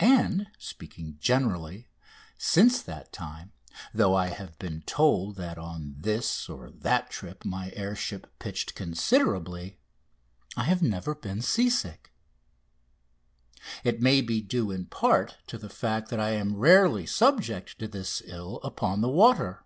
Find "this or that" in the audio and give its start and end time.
5.98-7.10